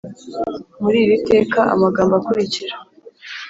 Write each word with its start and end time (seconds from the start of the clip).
Muri 0.81 0.97
iri 1.05 1.17
teka 1.29 1.59
amagambo 1.73 2.13
akurikira 2.19 2.75